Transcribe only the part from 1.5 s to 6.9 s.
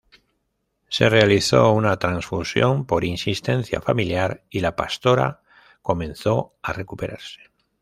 una transfusión por insistencia familiar y la Pastora comenzó a